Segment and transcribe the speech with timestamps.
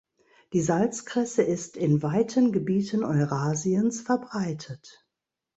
[0.53, 5.05] Die Salz-Kresse ist in weiten Gebieten Eurasiens verbreitet.